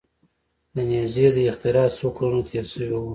د 0.75 0.75
نیزې 0.89 1.27
د 1.35 1.37
اختراع 1.49 1.87
څو 1.97 2.07
کلونه 2.17 2.41
تیر 2.49 2.65
شوي 2.73 2.89
وو. 3.01 3.07